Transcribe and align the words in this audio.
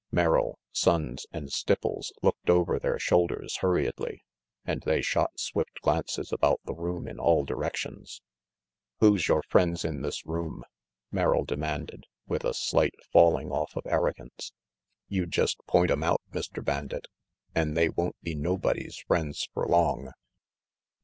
Merrill, 0.11 0.57
Sonnes 0.73 1.27
and 1.31 1.49
Stipples 1.49 2.11
looked 2.23 2.49
over 2.49 2.79
their 2.79 2.97
shoulders 2.97 3.57
hurriedly, 3.57 4.23
and 4.65 4.81
they 4.81 4.99
shot 5.03 5.39
swift 5.39 5.79
glances 5.81 6.33
about 6.33 6.59
the 6.65 6.73
room 6.73 7.07
in 7.07 7.19
all 7.19 7.45
directions. 7.45 8.19
"Who's 8.99 9.27
yore 9.27 9.43
friends 9.43 9.85
in 9.85 10.01
this 10.01 10.25
room?" 10.25 10.63
Merrill 11.11 11.45
demanded, 11.45 12.07
with 12.25 12.43
a 12.43 12.55
slight 12.55 12.95
falling 13.13 13.51
off 13.51 13.75
of 13.75 13.85
arrogance. 13.85 14.53
"You 15.07 15.27
jest 15.27 15.59
point 15.67 15.91
'em 15.91 16.01
out, 16.01 16.23
Mr. 16.31 16.65
Bandit, 16.65 17.05
an' 17.53 17.75
they 17.75 17.89
won't 17.89 18.19
be 18.23 18.33
nobody's 18.33 18.97
friends 18.97 19.47
fer 19.53 19.67
long." 19.67 20.13